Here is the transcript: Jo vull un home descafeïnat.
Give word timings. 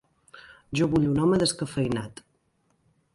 Jo 0.79 0.87
vull 0.93 1.05
un 1.09 1.21
home 1.25 1.39
descafeïnat. 1.43 2.25